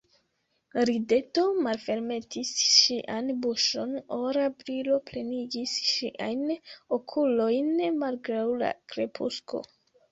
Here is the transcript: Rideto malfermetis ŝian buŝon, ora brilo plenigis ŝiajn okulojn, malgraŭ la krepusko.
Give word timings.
Rideto 0.89 1.43
malfermetis 1.65 2.53
ŝian 2.69 3.29
buŝon, 3.45 3.93
ora 4.17 4.49
brilo 4.65 4.99
plenigis 5.11 5.77
ŝiajn 5.93 6.45
okulojn, 7.01 7.75
malgraŭ 8.05 8.47
la 8.65 8.75
krepusko. 8.95 9.67